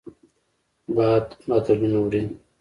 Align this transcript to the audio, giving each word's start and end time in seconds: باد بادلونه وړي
باد 0.95 1.27
بادلونه 1.47 1.99
وړي 2.03 2.21